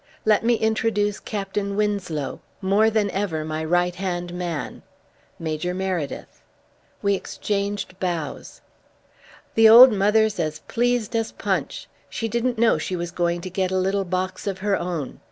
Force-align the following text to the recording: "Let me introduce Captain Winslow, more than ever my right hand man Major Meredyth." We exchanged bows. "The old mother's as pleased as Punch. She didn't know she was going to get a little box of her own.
"Let 0.25 0.43
me 0.43 0.55
introduce 0.55 1.19
Captain 1.19 1.75
Winslow, 1.75 2.39
more 2.59 2.89
than 2.89 3.11
ever 3.11 3.45
my 3.45 3.63
right 3.63 3.93
hand 3.93 4.33
man 4.33 4.81
Major 5.37 5.75
Meredyth." 5.75 6.41
We 7.03 7.13
exchanged 7.13 7.99
bows. 7.99 8.61
"The 9.53 9.69
old 9.69 9.91
mother's 9.91 10.39
as 10.39 10.57
pleased 10.61 11.15
as 11.15 11.31
Punch. 11.31 11.87
She 12.09 12.27
didn't 12.27 12.57
know 12.57 12.79
she 12.79 12.95
was 12.95 13.11
going 13.11 13.41
to 13.41 13.49
get 13.51 13.69
a 13.69 13.77
little 13.77 14.03
box 14.03 14.47
of 14.47 14.57
her 14.65 14.75
own. 14.75 15.19